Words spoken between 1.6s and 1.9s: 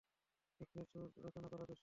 বেশ সহজ।